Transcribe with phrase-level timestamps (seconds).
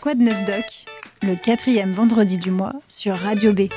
[0.00, 0.14] Quoi
[0.46, 0.64] doc?
[1.20, 3.68] Le quatrième vendredi du mois sur Radio B.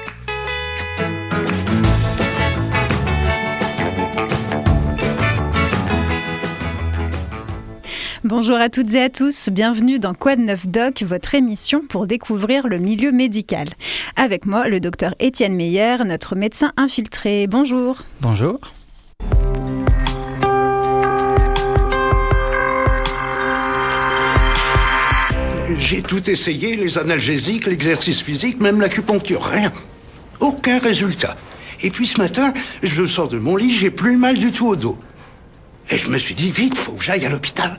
[8.24, 12.69] Bonjour à toutes et à tous, bienvenue dans de neuf doc, votre émission pour découvrir
[12.69, 13.67] le milieu médical.
[14.15, 17.48] Avec moi, le docteur Étienne Meyer, notre médecin infiltré.
[17.48, 18.02] Bonjour.
[18.21, 18.62] Bonjour.
[25.77, 29.72] J'ai tout essayé, les analgésiques, l'exercice physique, même l'acupuncture, rien.
[30.40, 31.38] Aucun résultat.
[31.82, 34.76] Et puis ce matin, je sors de mon lit, j'ai plus mal du tout au
[34.76, 34.98] dos.
[35.90, 37.77] Et je me suis dit, vite, faut que j'aille à l'hôpital.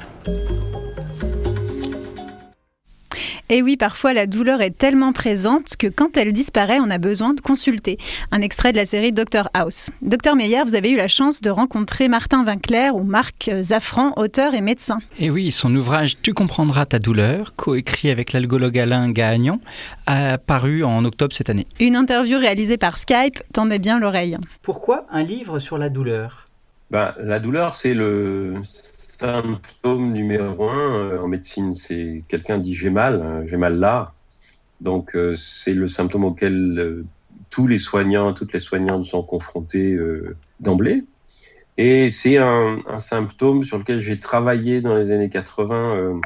[3.54, 7.34] Et oui, parfois la douleur est tellement présente que quand elle disparaît, on a besoin
[7.34, 7.98] de consulter.
[8.32, 9.90] Un extrait de la série Dr House.
[10.02, 14.54] Docteur Meyer, vous avez eu la chance de rencontrer Martin Vinclair ou Marc Zaffran, auteur
[14.54, 14.98] et médecin.
[15.20, 19.60] Et oui, son ouvrage Tu comprendras ta douleur, coécrit avec l'algologue Alain Gagnon,
[20.08, 21.68] a paru en octobre cette année.
[21.78, 24.36] Une interview réalisée par Skype, tendez bien l'oreille.
[24.62, 26.48] Pourquoi un livre sur la douleur?
[26.90, 28.54] Ben, La douleur, c'est le
[29.24, 34.12] symptôme numéro un euh, en médecine, c'est quelqu'un dit j'ai mal, hein, j'ai mal là.
[34.82, 37.04] Donc euh, c'est le symptôme auquel euh,
[37.48, 39.96] tous les soignants, toutes les soignantes sont confrontés
[40.60, 41.04] d'emblée.
[41.78, 46.20] Et c'est un, symptôme sur lequel j'ai travaillé dans les années 80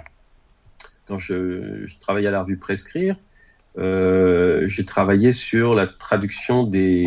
[1.07, 3.17] quand je, travaillais à la revue Prescrire.
[3.77, 7.07] j'ai travaillé sur la traduction des,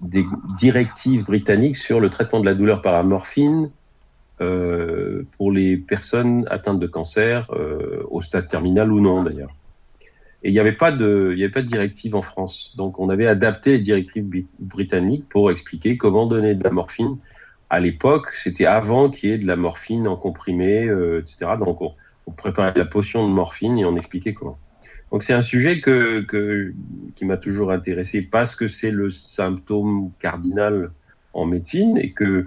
[0.00, 0.24] des
[0.56, 3.70] directives britanniques sur le traitement de la douleur par la morphine
[4.40, 9.54] euh, pour les personnes atteintes de cancer, euh, au stade terminal ou non d'ailleurs.
[10.44, 12.74] Et il n'y avait pas de, avait pas de directive en France.
[12.76, 17.16] Donc on avait adapté les directives britanniques pour expliquer comment donner de la morphine.
[17.70, 21.52] À l'époque, c'était avant qu'il y ait de la morphine en comprimé, euh, etc.
[21.58, 21.92] Donc on,
[22.26, 24.58] on, préparait la potion de morphine et on expliquait comment.
[25.10, 26.72] Donc c'est un sujet que, que
[27.16, 30.92] qui m'a toujours intéressé parce que c'est le symptôme cardinal
[31.32, 32.46] en médecine et que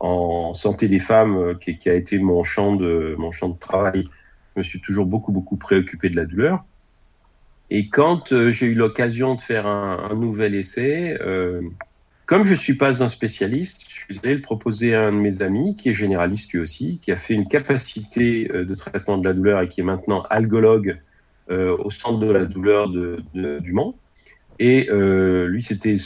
[0.00, 4.04] en santé des femmes, euh, qui, a été mon champ de mon champ de travail,
[4.54, 6.64] je me suis toujours beaucoup beaucoup préoccupé de la douleur.
[7.70, 11.60] Et quand euh, j'ai eu l'occasion de faire un, nouvel essai, euh,
[12.26, 15.42] comme je suis pas un spécialiste, je suis allé le proposer à un de mes
[15.42, 19.34] amis, qui est généraliste lui aussi, qui a fait une capacité de traitement de la
[19.34, 20.98] douleur et qui est maintenant algologue
[21.50, 23.94] au centre de la douleur du Mans.
[24.58, 25.96] Et euh, lui, c'était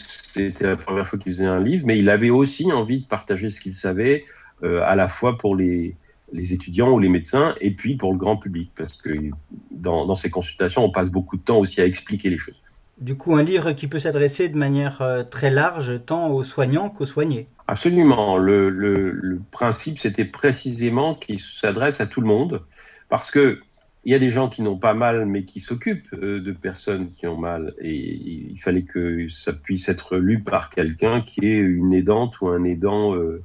[0.61, 3.61] la première fois qu'il faisait un livre, mais il avait aussi envie de partager ce
[3.61, 4.25] qu'il savait,
[4.63, 5.97] euh, à la fois pour les,
[6.33, 9.11] les, étudiants ou les médecins, et puis pour le grand public, parce que
[9.71, 12.61] dans, dans ces consultations, on passe beaucoup de temps aussi à expliquer les choses.
[12.99, 16.91] Du coup, un livre qui peut s'adresser de manière euh, très large, tant aux soignants
[16.91, 17.47] qu'aux soignés.
[17.67, 18.37] Absolument.
[18.37, 22.63] Le, le, le principe, c'était précisément qu'il s'adresse à tout le monde,
[23.09, 23.61] parce que
[24.05, 27.13] il y a des gens qui n'ont pas mal, mais qui s'occupent euh, de personnes
[27.13, 27.75] qui ont mal.
[27.81, 32.49] Et il fallait que ça puisse être lu par quelqu'un qui est une aidante ou
[32.49, 33.43] un aidant euh,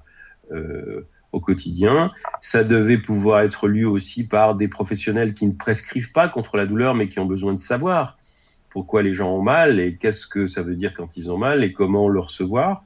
[0.51, 2.11] euh, au quotidien.
[2.41, 6.65] Ça devait pouvoir être lu aussi par des professionnels qui ne prescrivent pas contre la
[6.65, 8.17] douleur, mais qui ont besoin de savoir
[8.71, 11.63] pourquoi les gens ont mal et qu'est-ce que ça veut dire quand ils ont mal
[11.63, 12.83] et comment le recevoir.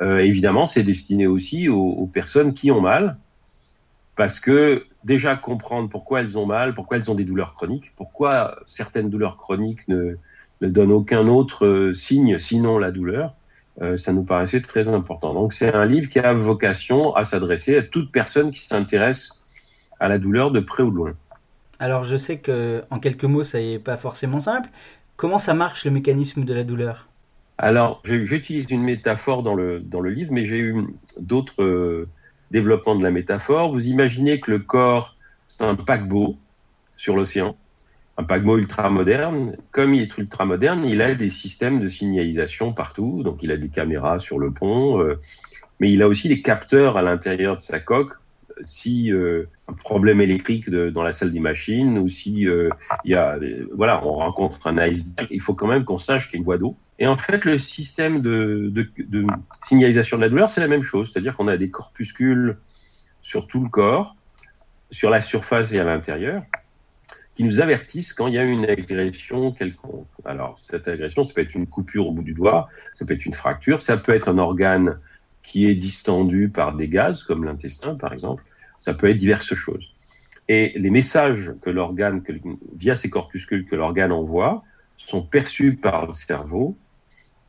[0.00, 3.18] Évidemment, c'est destiné aussi aux, aux personnes qui ont mal,
[4.14, 8.58] parce que déjà comprendre pourquoi elles ont mal, pourquoi elles ont des douleurs chroniques, pourquoi
[8.66, 10.16] certaines douleurs chroniques ne,
[10.60, 13.34] ne donnent aucun autre euh, signe sinon la douleur,
[13.80, 15.34] euh, ça nous paraissait très important.
[15.34, 19.40] Donc c'est un livre qui a vocation à s'adresser à toute personne qui s'intéresse
[20.00, 21.14] à la douleur de près ou de loin.
[21.78, 24.68] Alors je sais que en quelques mots ça n'est pas forcément simple.
[25.16, 27.08] Comment ça marche le mécanisme de la douleur?
[27.56, 30.86] Alors j'utilise une métaphore dans le, dans le livre, mais j'ai eu
[31.18, 32.06] d'autres euh,
[32.50, 35.16] développement de la métaphore, vous imaginez que le corps,
[35.48, 36.36] c'est un paquebot
[36.96, 37.56] sur l'océan,
[38.16, 39.56] un paquebot ultra moderne.
[39.70, 43.56] Comme il est ultra moderne, il a des systèmes de signalisation partout, donc il a
[43.56, 45.18] des caméras sur le pont, euh,
[45.80, 48.14] mais il a aussi des capteurs à l'intérieur de sa coque.
[48.64, 52.70] Si euh, un problème électrique dans la salle des machines ou si euh,
[53.04, 53.38] y a,
[53.72, 56.44] voilà, on rencontre un iceberg, il faut quand même qu'on sache qu'il y a une
[56.44, 56.76] voie d'eau.
[56.98, 58.72] Et en fait, le système de,
[59.64, 61.10] signalisation de la douleur, c'est la même chose.
[61.12, 62.58] C'est-à-dire qu'on a des corpuscules
[63.22, 64.16] sur tout le corps,
[64.90, 66.42] sur la surface et à l'intérieur,
[67.36, 70.08] qui nous avertissent quand il y a une agression quelconque.
[70.24, 73.26] Alors, cette agression, ça peut être une coupure au bout du doigt, ça peut être
[73.26, 74.98] une fracture, ça peut être un organe
[75.44, 78.42] qui est distendu par des gaz, comme l'intestin, par exemple.
[78.80, 79.94] Ça peut être diverses choses.
[80.48, 82.22] Et les messages que l'organe,
[82.76, 84.64] via ces corpuscules que l'organe envoie,
[84.96, 86.76] sont perçus par le cerveau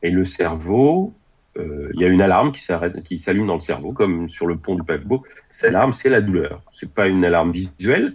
[0.02, 1.14] et le cerveau,
[1.58, 4.74] euh, il y a une alarme qui s'allume dans le cerveau, comme sur le pont
[4.74, 5.22] du paquebot.
[5.50, 6.62] Cette alarme, c'est la douleur.
[6.70, 8.14] C'est pas une alarme visuelle,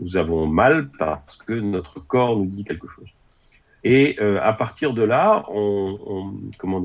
[0.00, 3.08] nous avons mal parce que notre corps nous dit quelque chose.
[3.84, 6.82] Et euh, à partir de là, on, on comment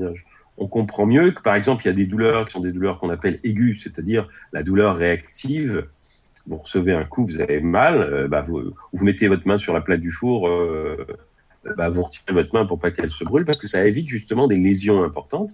[0.56, 2.98] on comprend mieux que par exemple, il y a des douleurs qui sont des douleurs
[2.98, 5.86] qu'on appelle aiguës, c'est-à-dire la douleur réactive.
[6.46, 9.74] Vous recevez un coup, vous avez mal, euh, bah, vous, vous, mettez votre main sur
[9.74, 10.48] la plaque du four,
[11.76, 14.46] bah, vous retirez votre main pour pas qu'elle se brûle, parce que ça évite justement
[14.46, 15.50] des lésions importantes.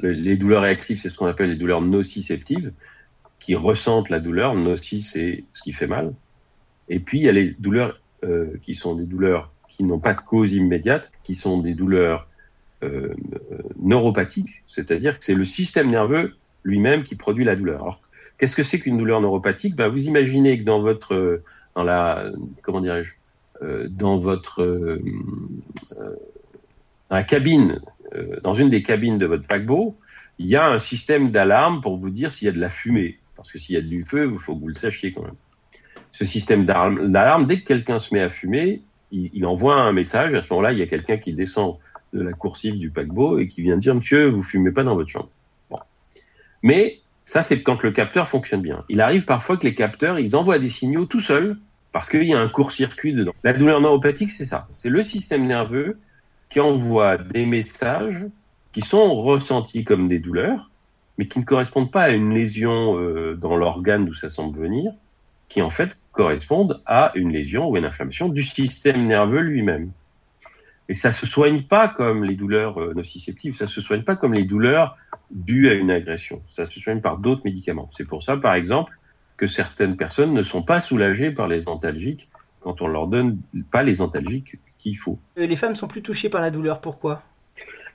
[0.00, 2.72] Les douleurs réactives, c'est ce qu'on appelle les douleurs nociceptives,
[3.38, 4.54] qui ressentent la douleur.
[4.54, 6.12] Noci, c'est ce qui fait mal.
[6.88, 10.14] Et puis, il y a les douleurs euh, qui sont des douleurs qui n'ont pas
[10.14, 12.28] de cause immédiate, qui sont des douleurs
[12.82, 13.14] euh,
[13.80, 17.82] neuropathiques, c'est-à-dire que c'est le système nerveux lui-même qui produit la douleur.
[17.82, 18.00] Alors,
[18.38, 19.76] qu'est-ce que c'est qu'une douleur neuropathique?
[19.76, 21.42] Ben, Vous imaginez que dans votre,
[21.74, 22.24] dans la,
[22.62, 23.14] comment dirais-je, euh,
[23.88, 25.02] dans votre, euh,
[25.98, 26.16] euh,
[27.10, 27.80] dans la cabine,
[28.14, 29.96] euh, dans une des cabines de votre paquebot,
[30.38, 33.18] il y a un système d'alarme pour vous dire s'il y a de la fumée.
[33.36, 35.34] Parce que s'il y a du feu, il faut que vous le sachiez quand même.
[36.12, 38.82] Ce système d'alarme, dès que quelqu'un se met à fumer,
[39.12, 40.34] il, il, envoie un message.
[40.34, 41.76] À ce moment-là, il y a quelqu'un qui descend
[42.12, 45.10] de la coursive du paquebot et qui vient dire Monsieur, vous fumez pas dans votre
[45.10, 45.28] chambre.
[45.70, 45.78] Bon.
[46.62, 48.84] Mais ça, c'est quand le capteur fonctionne bien.
[48.88, 51.58] Il arrive parfois que les capteurs, ils envoient des signaux tout seuls
[51.96, 53.32] parce qu'il y a un court-circuit dedans.
[53.42, 54.68] La douleur neuropathique, c'est ça.
[54.74, 55.98] C'est le système nerveux
[56.50, 58.26] qui envoie des messages
[58.72, 60.70] qui sont ressentis comme des douleurs,
[61.16, 64.92] mais qui ne correspondent pas à une lésion euh, dans l'organe d'où ça semble venir,
[65.48, 69.90] qui en fait correspondent à une lésion ou une inflammation du système nerveux lui-même.
[70.90, 74.34] Et ça se soigne pas comme les douleurs euh, nociceptives, ça se soigne pas comme
[74.34, 74.98] les douleurs
[75.30, 76.42] dues à une agression.
[76.46, 77.88] Ça se soigne par d'autres médicaments.
[77.96, 78.92] C'est pour ça, par exemple,
[79.36, 82.28] que certaines personnes ne sont pas soulagées par les antalgiques
[82.60, 83.38] quand on leur donne
[83.70, 85.18] pas les antalgiques qu'il faut.
[85.38, 87.22] Euh, les femmes sont plus touchées par la douleur, pourquoi?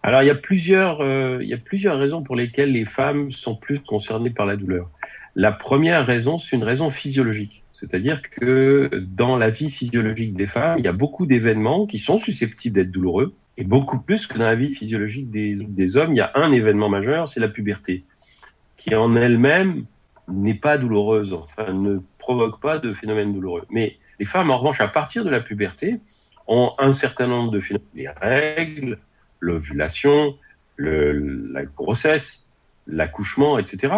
[0.04, 3.32] Alors il y a plusieurs, euh, il y a plusieurs raisons pour lesquelles les femmes
[3.32, 4.90] sont plus concernées par la douleur.
[5.36, 7.64] La première raison, c'est une raison physiologique.
[7.74, 12.20] C'est-à-dire que dans la vie physiologique des femmes, il y a beaucoup d'événements qui sont
[12.20, 16.14] susceptibles d'être douloureux, et beaucoup plus que dans la vie physiologique des, des hommes.
[16.14, 18.04] Il y a un événement majeur, c'est la puberté,
[18.78, 19.86] qui en elle-même
[20.28, 23.66] n'est pas douloureuse, enfin ne provoque pas de phénomène douloureux.
[23.70, 26.00] Mais les femmes, en revanche, à partir de la puberté,
[26.48, 29.00] ont un certain nombre de phénomènes, les règles,
[29.40, 30.38] l'ovulation,
[30.78, 32.50] la grossesse,
[32.88, 33.94] l'accouchement, etc.,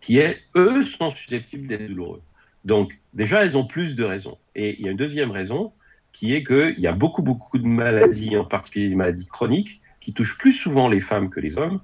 [0.00, 2.22] qui, est, eux, sont susceptibles d'être douloureux.
[2.64, 4.38] Donc, déjà, elles ont plus de raisons.
[4.54, 5.72] Et il y a une deuxième raison,
[6.12, 10.12] qui est qu'il y a beaucoup, beaucoup de maladies, en particulier des maladies chroniques, qui
[10.12, 11.80] touchent plus souvent les femmes que les hommes,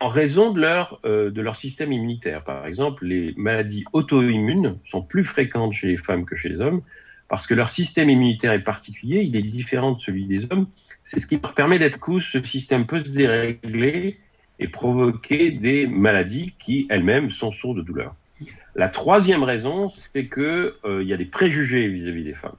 [0.00, 2.44] en raison de leur, euh, de leur système immunitaire.
[2.44, 6.82] Par exemple, les maladies auto-immunes sont plus fréquentes chez les femmes que chez les hommes,
[7.28, 10.66] parce que leur système immunitaire est particulier, il est différent de celui des hommes.
[11.02, 14.18] C'est ce qui leur permet d'être couche, ce système peut se dérégler
[14.58, 18.14] et provoquer des maladies qui elles-mêmes sont sources de douleur.
[18.74, 22.56] La troisième raison, c'est que euh, il y a des préjugés vis-à-vis des femmes.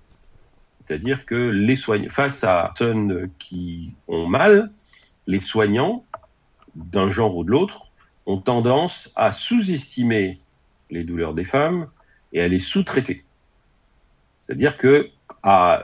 [0.85, 4.71] C'est-à-dire que les soignants, face à personnes qui ont mal,
[5.27, 6.03] les soignants,
[6.75, 7.87] d'un genre ou de l'autre,
[8.25, 10.39] ont tendance à sous-estimer
[10.89, 11.87] les douleurs des femmes
[12.33, 13.23] et à les sous-traiter.
[14.41, 15.09] C'est-à-dire que
[15.41, 15.83] à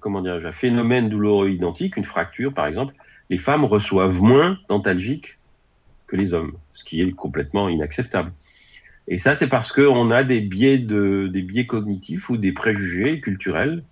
[0.00, 2.94] comment dire, un phénomène douloureux identique, une fracture par exemple,
[3.30, 5.38] les femmes reçoivent moins d'antalgiques
[6.06, 8.32] que les hommes, ce qui est complètement inacceptable.
[9.08, 10.86] Et ça, c'est parce qu'on a des biais,
[11.66, 13.82] cognitifs ou des préjugés culturels,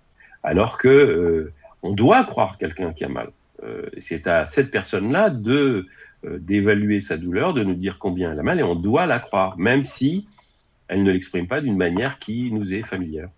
[0.43, 3.31] alors que euh, doit croire quelqu'un qui a mal.
[3.63, 5.87] Euh, c'est à cette personne-là de
[6.23, 9.57] d'évaluer sa douleur, de nous dire combien elle a mal, et on doit la croire,
[9.57, 10.27] même si
[10.87, 13.29] elle ne l'exprime pas d'une manière qui nous est familière.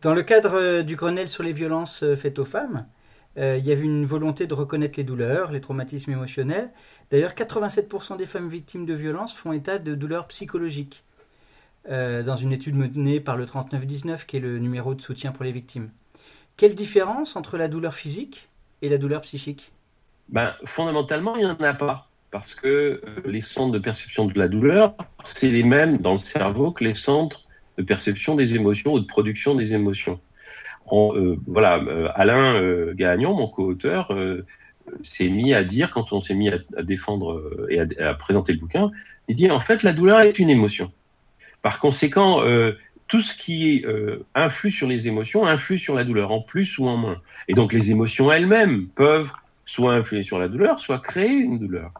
[0.00, 2.86] Dans le cadre euh, du Grenelle sur les violences faites aux femmes,
[3.36, 6.68] il y avait une volonté de reconnaître les douleurs, les traumatismes émotionnels.
[7.10, 11.02] D'ailleurs, 87% des femmes victimes de violences font état de douleurs psychologiques.
[11.88, 15.42] Euh, dans une étude menée par le 3919, qui est le numéro de soutien pour
[15.42, 15.90] les victimes.
[16.56, 18.48] Quelle différence entre la douleur physique
[18.82, 19.72] et la douleur psychique?
[20.28, 22.08] Ben, Fondamentalement, il n'y en a pas.
[22.32, 26.18] Parce que euh, les centres de perception de la douleur, c'est les mêmes dans le
[26.18, 27.44] cerveau que les centres
[27.78, 30.18] de perception des émotions ou de production des émotions.
[30.86, 34.12] On, euh, voilà, euh, Alain euh, Gagnon, mon co-auteur,
[35.04, 38.58] s'est mis à dire, quand on s'est mis à, défendre et à, à, présenter le
[38.58, 38.90] bouquin,
[39.28, 40.90] il dit en fait la douleur est une émotion.
[41.62, 42.42] Par conséquent,
[43.06, 43.84] tout ce qui
[44.34, 47.22] influe sur les émotions influe sur la douleur, en plus ou en moins.
[47.46, 49.30] Et donc les émotions elles-mêmes peuvent
[49.64, 51.92] soit influer sur la douleur, soit créer une douleur.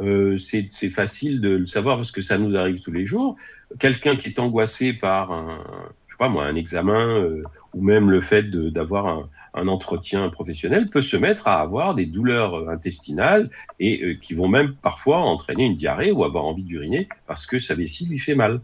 [0.00, 3.36] Euh, c'est facile de le savoir parce que ça nous arrive tous les jours.
[3.78, 5.64] Quelqu'un qui est angoissé par un,
[6.06, 10.28] je sais pas moi, un examen euh, ou même le fait d'avoir un, un, entretien
[10.28, 13.48] professionnel peut se mettre à avoir des douleurs intestinales
[13.80, 17.58] et euh, qui vont même parfois entraîner une diarrhée ou avoir envie d'uriner parce que
[17.58, 18.60] sa vessie lui fait mal.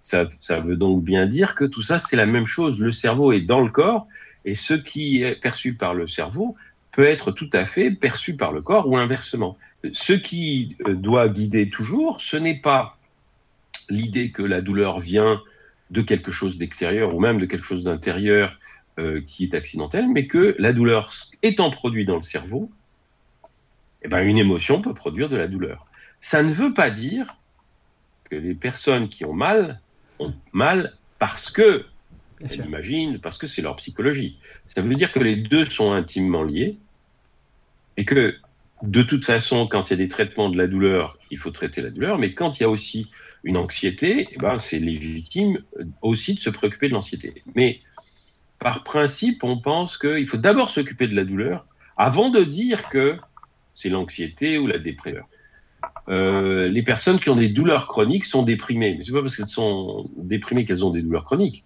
[0.00, 2.80] Ça, ça veut donc bien dire que tout ça, c'est la même chose.
[2.80, 4.06] Le cerveau est dans le corps
[4.46, 6.56] et ce qui est perçu par le cerveau
[6.92, 9.56] peut être tout à fait perçu par le corps ou inversement.
[9.92, 12.98] Ce qui euh, doit guider toujours, ce n'est pas
[13.88, 15.40] l'idée que la douleur vient
[15.90, 18.58] de quelque chose d'extérieur ou même de quelque chose d'intérieur
[18.98, 22.70] euh, qui est accidentel, mais que la douleur étant produite dans le cerveau,
[24.02, 25.86] eh ben, une émotion peut produire de la douleur.
[26.20, 27.36] Ça ne veut pas dire
[28.28, 29.80] que les personnes qui ont mal
[30.18, 31.86] ont mal parce que
[32.42, 34.38] elles imaginent, parce que c'est leur psychologie.
[34.64, 36.78] Ça veut dire que les deux sont intimement liés
[37.96, 38.36] et que
[38.82, 41.82] de toute façon, quand il y a des traitements de la douleur, il faut traiter
[41.82, 43.08] la douleur, mais quand il y a aussi
[43.44, 45.58] une anxiété, eh ben, c'est légitime
[46.02, 47.42] aussi de se préoccuper de l'anxiété.
[47.54, 47.80] Mais
[48.58, 53.16] par principe, on pense qu'il faut d'abord s'occuper de la douleur avant de dire que
[53.74, 55.24] c'est l'anxiété ou la dépression.
[56.08, 58.96] Euh, les personnes qui ont des douleurs chroniques sont déprimées.
[58.98, 61.64] Mais c'est pas parce qu'elles sont déprimées qu'elles ont des douleurs chroniques.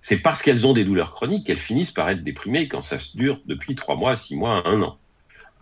[0.00, 3.40] C'est parce qu'elles ont des douleurs chroniques qu'elles finissent par être déprimées quand ça dure
[3.46, 4.98] depuis trois mois, six mois, un an.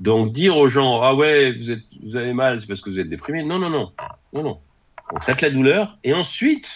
[0.03, 3.09] Donc dire aux gens ah ouais vous êtes avez mal c'est parce que vous êtes
[3.09, 3.45] déprimé.
[3.45, 3.93] Non non non.
[4.33, 4.59] Non non.
[5.13, 6.67] On traite la douleur et ensuite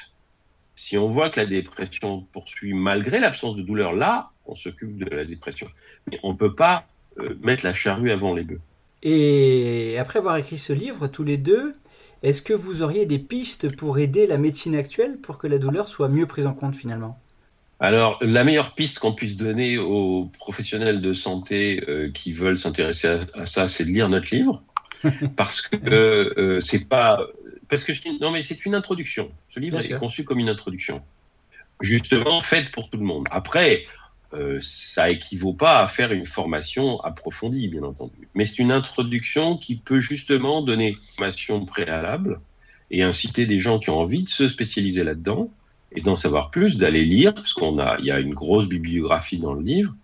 [0.76, 5.12] si on voit que la dépression poursuit malgré l'absence de douleur là on s'occupe de
[5.12, 5.66] la dépression.
[6.09, 6.87] Mais on peut pas
[7.18, 8.61] euh, mettre la charrue avant les bœufs.
[9.02, 11.75] Et après avoir écrit ce livre tous les deux
[12.23, 15.88] est-ce que vous auriez des pistes pour aider la médecine actuelle pour que la douleur
[15.88, 17.18] soit mieux prise en compte finalement?
[17.78, 23.21] Alors, la meilleure piste qu'on puisse donner aux professionnels de santé euh, qui veulent s'intéresser
[23.35, 24.62] à, ça, c'est de lire notre livre,
[25.37, 27.21] parce que euh, c'est pas,
[27.68, 29.30] parce que non mais c'est une introduction.
[29.50, 31.02] Ce livre est conçu comme une introduction,
[31.80, 33.26] justement faite pour tout le monde.
[33.30, 33.85] Après,
[34.33, 39.59] euh, ça équivaut pas à faire une formation approfondie, bien entendu, mais c'est une introduction
[39.59, 42.40] qui peut justement donner une formation préalable
[42.90, 45.50] et inciter des gens qui ont envie de se spécialiser là-dedans
[45.96, 49.38] et d'en savoir plus, d'aller lire, parce qu'on a, il y a une grosse bibliographie
[49.38, 49.94] dans le livre,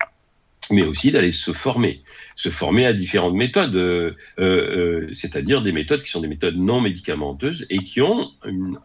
[0.71, 2.03] mais aussi d'aller se former,
[2.35, 6.81] se former à différentes méthodes, euh, euh, c'est-à-dire des méthodes qui sont des méthodes non
[6.81, 8.79] médicamenteuses et qui ont une,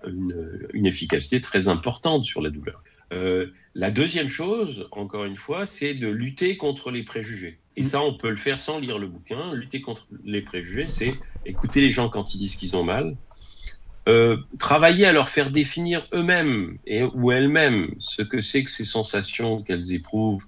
[0.73, 2.81] efficacité très importante sur la douleur.
[3.13, 7.59] Euh, la deuxième chose, encore une fois, c'est de lutter contre les préjugés.
[7.75, 9.53] Et ça, on peut le faire sans lire le bouquin.
[9.53, 11.13] Lutter contre les préjugés, c'est
[11.45, 13.15] écouter les gens quand ils disent qu'ils ont mal,
[14.07, 18.85] euh, travailler à leur faire définir eux-mêmes et ou elles-mêmes ce que c'est que ces
[18.85, 20.45] sensations qu'elles éprouvent.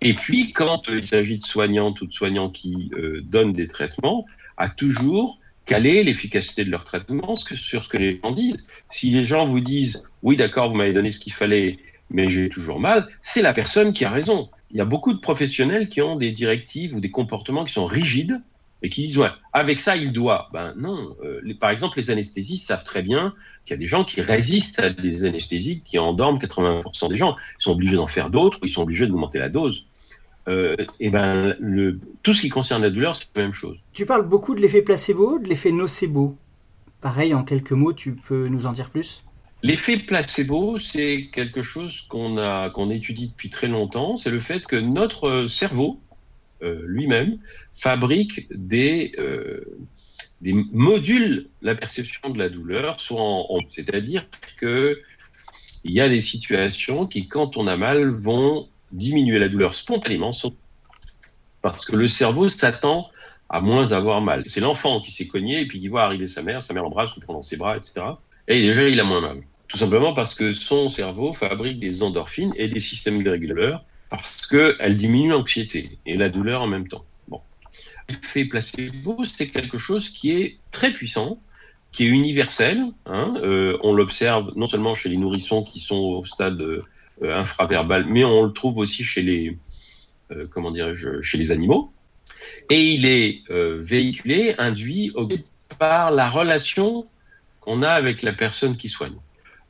[0.00, 4.26] Et puis, quand il s'agit de soignantes ou de soignants qui euh, donnent des traitements,
[4.56, 8.66] à toujours caler l'efficacité de leur traitement sur ce que les gens disent.
[8.90, 11.78] Si les gens vous disent oui, d'accord, vous m'avez donné ce qu'il fallait,
[12.10, 14.50] mais j'ai toujours mal, c'est la personne qui a raison.
[14.70, 17.84] Il y a beaucoup de professionnels qui ont des directives ou des comportements qui sont
[17.84, 18.40] rigides
[18.82, 20.48] et qui disent ouais, avec ça il doit.
[20.52, 21.16] Ben non.
[21.24, 23.34] Euh, les, par exemple, les anesthésistes savent très bien
[23.64, 27.36] qu'il y a des gens qui résistent à des anesthésies qui endorment 80% des gens.
[27.60, 29.86] Ils sont obligés d'en faire d'autres, ils sont obligés d'augmenter la dose.
[30.48, 33.76] Euh, et ben le, tout ce qui concerne la douleur, c'est la même chose.
[33.92, 36.36] Tu parles beaucoup de l'effet placebo, de l'effet nocebo.
[37.00, 39.22] Pareil, en quelques mots, tu peux nous en dire plus?
[39.62, 44.16] L'effet placebo, c'est quelque chose qu'on a qu'on étudie depuis très longtemps.
[44.16, 46.00] C'est le fait que notre cerveau,
[46.62, 47.38] lui-même
[47.72, 49.64] fabrique des, euh,
[50.40, 54.26] des modules la perception de la douleur, soit en, c'est-à-dire
[54.56, 55.00] que
[55.84, 60.30] il y a des situations qui, quand on a mal, vont diminuer la douleur spontanément,
[61.60, 63.10] parce que le cerveau s'attend
[63.48, 64.44] à moins avoir mal.
[64.46, 67.14] C'est l'enfant qui s'est cogné et puis qui voit arriver sa mère, sa mère l'embrasse,
[67.16, 68.00] le prend dans ses bras, etc.
[68.48, 69.42] Et déjà, il a moins mal.
[69.68, 74.98] Tout simplement parce que son cerveau fabrique des endorphines et des systèmes régulateurs parce qu'elle
[74.98, 77.06] diminue l'anxiété et la douleur en même temps.
[77.28, 77.40] Bon.
[78.10, 81.40] L'effet placebo, c'est quelque chose qui est très puissant,
[81.92, 82.84] qui est universel.
[83.06, 86.82] Hein, euh, on l'observe non seulement chez les nourrissons qui sont au stade euh,
[87.22, 89.56] infraverbal, mais on le trouve aussi chez les,
[90.30, 91.90] euh, comment dirais-je, chez les animaux.
[92.68, 95.12] Et il est véhiculé, induit
[95.78, 97.06] par la relation
[97.60, 99.16] qu'on a avec la personne qui soigne.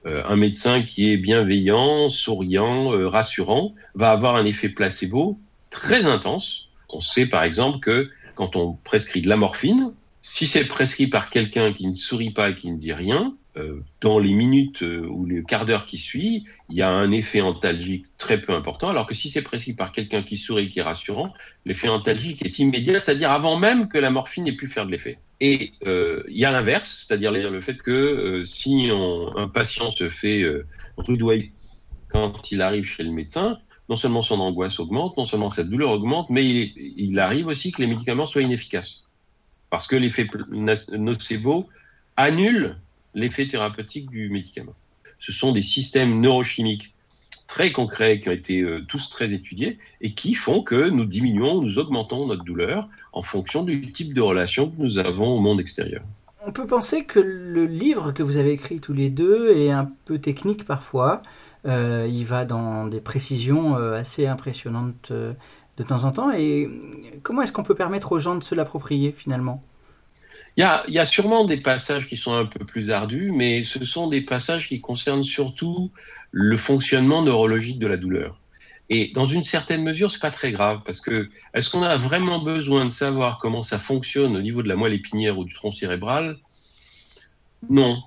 [0.04, 5.38] Euh, un médecin qui est bienveillant, souriant, euh, rassurant, va avoir un effet placebo
[5.70, 6.68] très intense.
[6.88, 11.30] On sait par exemple que quand on prescrit de la morphine, si c'est prescrit par
[11.30, 13.34] quelqu'un qui ne sourit pas et qui ne dit rien,
[14.00, 18.06] dans les minutes ou les quarts d'heure qui suivent, il y a un effet antalgique
[18.16, 20.82] très peu important, alors que si c'est prescrit par quelqu'un qui sourit et qui est
[20.82, 21.34] rassurant,
[21.66, 25.18] l'effet antalgique est immédiat, c'est-à-dire avant même que la morphine ait pu faire de l'effet.
[25.40, 28.88] Et euh, il y a l'inverse, c'est-à-dire le fait que euh, si
[29.36, 30.66] un patient se fait euh,
[30.96, 31.52] rudoyer
[32.08, 35.90] quand il arrive chez le médecin, non seulement son angoisse augmente, non seulement sa douleur
[35.90, 39.02] augmente, mais il, arrive aussi que les médicaments soient inefficaces.
[39.68, 41.68] Parce que l'effet nocebo
[42.16, 42.76] annule
[43.14, 44.74] l'effet thérapeutique du médicament.
[45.18, 46.94] Ce sont des systèmes neurochimiques
[47.46, 51.78] très concrets qui ont été tous très étudiés et qui font que nous diminuons, nous
[51.78, 56.02] augmentons notre douleur en fonction du type de relation que nous avons au monde extérieur.
[56.44, 59.88] On peut penser que le livre que vous avez écrit tous les deux est un
[60.04, 61.22] peu technique parfois.
[61.66, 65.34] Euh, il va dans des précisions euh, assez impressionnantes euh,
[65.76, 66.32] de temps en temps.
[66.32, 66.68] Et
[67.22, 69.60] comment est-ce qu'on peut permettre aux gens de se l'approprier finalement?
[70.56, 74.08] Il y, a, sûrement des passages qui sont un peu plus ardus, mais ce sont
[74.08, 75.90] des passages qui concernent surtout
[76.30, 78.38] le fonctionnement neurologique de la douleur.
[78.90, 82.40] Et dans une certaine mesure, c'est pas très grave parce que est-ce qu'on a vraiment
[82.40, 85.72] besoin de savoir comment ça fonctionne au niveau de la moelle épinière ou du tronc
[85.72, 86.38] cérébral?
[87.70, 88.02] Non.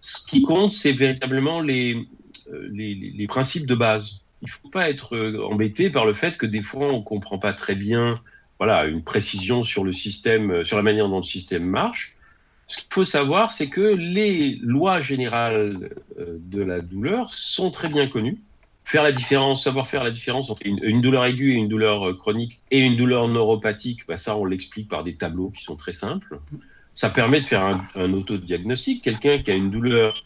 [0.00, 2.06] Ce qui compte, c'est véritablement les,
[2.52, 4.20] euh, les, les, principes de base.
[4.42, 7.04] Il ne faut pas être euh, embêté par le fait que des fois on ne
[7.04, 8.20] comprend pas très bien
[8.58, 12.16] voilà, une précision sur le système, euh, sur la manière dont le système marche.
[12.66, 18.08] Ce qu'il faut savoir, c'est que les lois générales de la douleur sont très bien
[18.08, 18.38] connues
[18.88, 22.14] faire la différence, savoir faire la différence entre une, douleur aiguë et une douleur euh,
[22.14, 25.92] chronique et une douleur neuropathique, bah ça on l'explique par des tableaux qui sont très
[25.92, 26.40] simples.
[26.94, 29.02] Ça permet de faire un, un autodiagnostic.
[29.02, 30.24] Quelqu'un qui a une douleur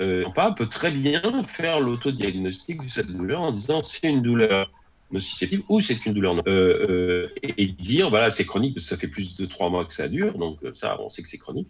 [0.00, 0.24] euh,
[0.56, 4.72] peut très bien faire l'autodiagnostic de cette douleur en disant c'est une douleur
[5.12, 9.36] nociceptive ou c'est une douleur euh, euh, et, dire voilà c'est chronique ça fait plus
[9.36, 11.68] de trois mois que ça dure donc ça on sait que c'est chronique.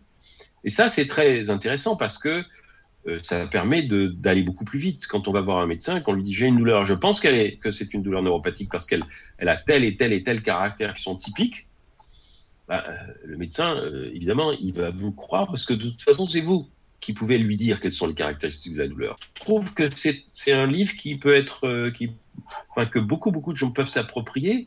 [0.64, 2.44] Et ça c'est très intéressant parce que
[3.06, 5.06] euh, ça permet d'aller beaucoup plus vite.
[5.06, 7.70] Quand on va voir un médecin, qu'on lui dit j'ai une douleur, je pense que
[7.70, 9.04] c'est une douleur neuropathique parce qu'elle
[9.38, 11.66] elle a tel et tel et tel caractère qui sont typiques,
[12.68, 12.92] bah, euh,
[13.25, 16.68] le médecin, euh, évidemment, il va vous croire parce que de toute façon, c'est vous
[17.00, 19.16] qui pouvez lui dire quelles sont les caractéristiques de la douleur.
[19.35, 22.11] Je trouve que c'est un livre qui peut être, qui,
[22.70, 24.66] enfin, que beaucoup, beaucoup de gens peuvent s'approprier.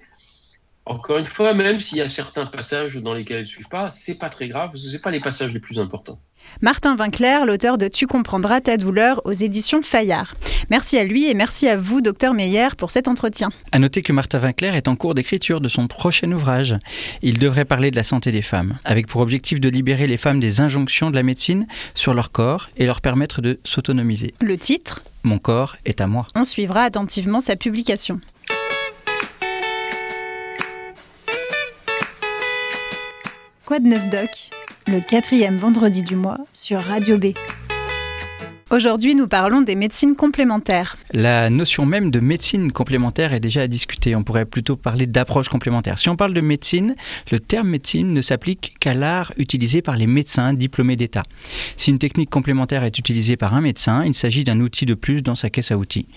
[0.85, 3.89] Encore une fois, même s'il y a certains passages dans lesquels elles ne suivent pas,
[3.89, 6.19] c'est pas très grave, ce pas les passages les plus importants.
[6.61, 10.35] Martin Vinclair, l'auteur de Tu comprendras ta douleur aux éditions Fayard.
[10.69, 13.49] Merci à lui et merci à vous, docteur Meyer, pour cet entretien.
[13.71, 16.77] À noter que Martin Vinclair est en cours d'écriture de son prochain ouvrage.
[17.21, 20.39] Il devrait parler de la santé des femmes, avec pour objectif de libérer les femmes
[20.39, 24.33] des injonctions de la médecine sur leur corps et leur permettre de s'autonomiser.
[24.41, 25.03] Le titre?
[25.23, 26.27] Mon corps est à moi.
[26.35, 28.19] On suivra attentivement sa publication.
[33.65, 34.29] Quoi de neuf doc?
[34.87, 37.27] Le quatrième vendredi du mois sur Radio B.
[38.73, 40.97] Aujourd'hui, nous parlons des médecines complémentaires.
[41.11, 44.15] La notion même de médecine complémentaire est déjà à discuter.
[44.15, 45.99] On pourrait plutôt parler d'approche complémentaire.
[45.99, 46.95] Si on parle de médecine,
[47.31, 51.21] le terme médecine ne s'applique qu'à l'art utilisé par les médecins diplômés d'État.
[51.77, 55.21] Si une technique complémentaire est utilisée par un médecin, il s'agit d'un outil de plus
[55.21, 56.07] dans sa caisse à outils.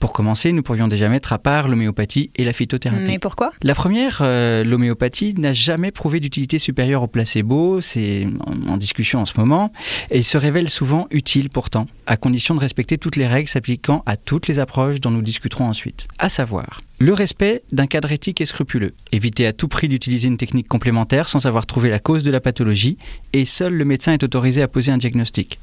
[0.00, 3.04] Pour commencer, nous pourrions déjà mettre à part l'homéopathie et la phytothérapie.
[3.06, 3.52] Mais pourquoi?
[3.62, 7.80] La première, euh, l'homéopathie, n'a jamais prouvé d'utilité supérieure au placebo.
[7.80, 9.72] C'est en, en discussion en ce moment.
[10.10, 14.16] Et se révèle souvent utile pourtant à condition de respecter toutes les règles s'appliquant à
[14.16, 16.08] toutes les approches dont nous discuterons ensuite.
[16.18, 18.94] À savoir, le respect d'un cadre éthique et scrupuleux.
[19.12, 22.40] Éviter à tout prix d'utiliser une technique complémentaire sans avoir trouvé la cause de la
[22.40, 22.98] pathologie
[23.32, 25.60] et seul le médecin est autorisé à poser un diagnostic.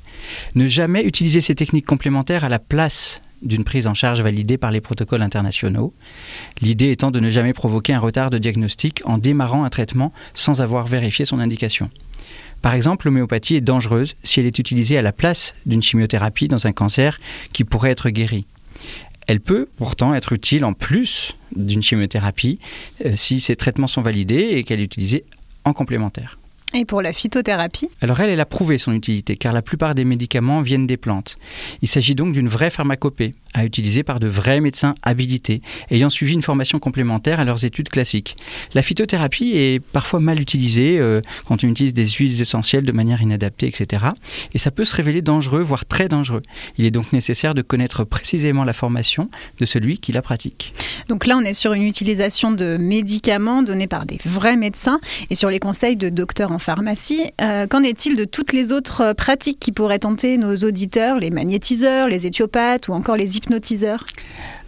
[0.55, 4.71] Ne jamais utiliser ces techniques complémentaires à la place d'une prise en charge validée par
[4.71, 5.93] les protocoles internationaux.
[6.61, 10.61] L'idée étant de ne jamais provoquer un retard de diagnostic en démarrant un traitement sans
[10.61, 11.89] avoir vérifié son indication.
[12.61, 16.67] Par exemple, l'homéopathie est dangereuse si elle est utilisée à la place d'une chimiothérapie dans
[16.67, 17.19] un cancer
[17.53, 18.45] qui pourrait être guéri.
[19.27, 22.59] Elle peut pourtant être utile en plus d'une chimiothérapie
[23.05, 25.25] euh, si ces traitements sont validés et qu'elle est utilisée
[25.65, 26.37] en complémentaire.
[26.73, 27.89] Et pour la phytothérapie?
[28.01, 31.37] Alors elle, elle a prouvé son utilité, car la plupart des médicaments viennent des plantes.
[31.81, 36.33] Il s'agit donc d'une vraie pharmacopée, à utiliser par de vrais médecins habilités, ayant suivi
[36.33, 38.35] une formation complémentaire à leurs études classiques.
[38.73, 43.21] La phytothérapie est parfois mal utilisée euh, quand on utilise des huiles essentielles de manière
[43.21, 44.07] inadaptée, etc.
[44.53, 46.41] Et ça peut se révéler dangereux, voire très dangereux.
[46.77, 50.73] Il est donc nécessaire de connaître précisément la formation de celui qui la pratique.
[51.07, 54.99] Donc là, on est sur une utilisation de médicaments donnés par des vrais médecins
[55.29, 57.31] et sur les conseils de docteurs en pharmacie.
[57.41, 62.09] Euh, qu'en est-il de toutes les autres pratiques qui pourraient tenter nos auditeurs, les magnétiseurs,
[62.09, 64.03] les éthiopathes ou encore les hypnotiseurs?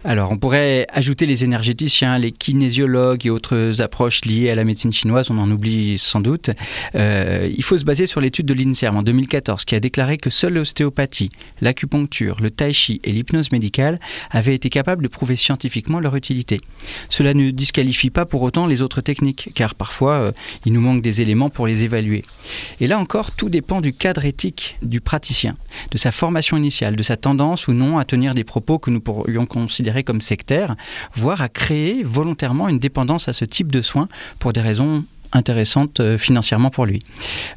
[0.02, 4.94] Alors, on pourrait ajouter les énergéticiens, les kinésiologues et autres approches liées à la médecine
[4.94, 6.48] chinoise, on en oublie sans doute.
[6.94, 10.30] Euh, il faut se baser sur l'étude de l'INSERM en 2014 qui a déclaré que
[10.30, 11.28] seule l'ostéopathie,
[11.60, 16.62] l'acupuncture, le tai chi et l'hypnose médicale avaient été capables de prouver scientifiquement leur utilité.
[17.10, 20.32] Cela ne disqualifie pas pour autant les autres techniques, car parfois euh,
[20.64, 22.24] il nous manque des éléments pour les évaluer.
[22.80, 25.58] Et là encore, tout dépend du cadre éthique du praticien,
[25.90, 29.00] de sa formation initiale, de sa tendance ou non à tenir des propos que nous
[29.00, 30.76] pourrions considérer comme sectaires,
[31.14, 36.00] voire à créer volontairement une dépendance à ce type de soins pour des raisons intéressante
[36.00, 37.00] euh, financièrement pour lui.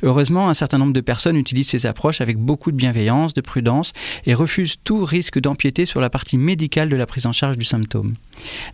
[0.04, 3.93] Heureusement, un certain nombre de personnes utilisent ces approches avec beaucoup de bienveillance, de prudence
[4.26, 7.65] et refusent tout risque d'empiéter sur la partie médicale de la prise en charge du
[7.65, 8.13] symptôme.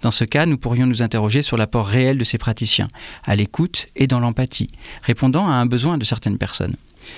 [0.01, 2.87] Dans ce cas, nous pourrions nous interroger sur l'apport réel de ces praticiens,
[3.23, 4.67] à l'écoute et dans l'empathie,
[5.03, 6.75] répondant à un besoin de certaines personnes.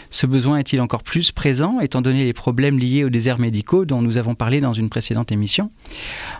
[0.10, 4.02] Ce besoin est-il encore plus présent étant donné les problèmes liés aux déserts médicaux dont
[4.02, 5.72] nous avons parlé dans une précédente émission?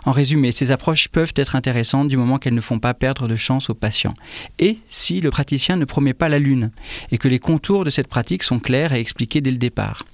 [0.04, 3.36] En résumé, ces approches peuvent être intéressantes du moment qu'elles ne font pas perdre de
[3.36, 4.14] chance aux patients.
[4.58, 6.70] Et si le praticien ne promet pas la lune
[7.10, 10.04] et que les contours de cette pratique sont clairs et expliqués dès le départ?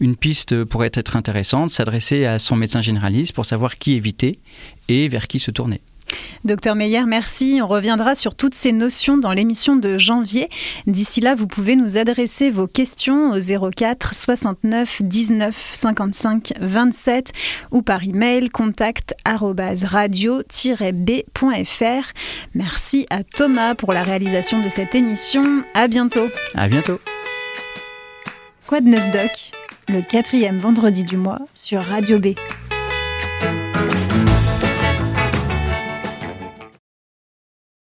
[0.00, 4.38] Une piste pourrait être intéressante, s'adresser à son médecin généraliste pour savoir qui éviter
[4.88, 5.80] et vers qui se tourner.
[6.44, 7.60] Docteur Meyer, merci.
[7.62, 10.48] On reviendra sur toutes ces notions dans l'émission de janvier.
[10.86, 17.32] D'ici là, vous pouvez nous adresser vos questions au 04 69 19 55 27
[17.72, 20.44] ou par email contact radio-b.fr.
[22.54, 25.42] Merci à Thomas pour la réalisation de cette émission.
[25.74, 26.28] À bientôt.
[26.54, 27.00] À bientôt.
[28.66, 29.30] Quoi de neuf doc?
[29.88, 32.34] Le quatrième vendredi du mois sur Radio B.